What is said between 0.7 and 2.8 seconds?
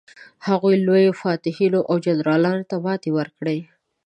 لویو فاتحینو او جنرالانو ته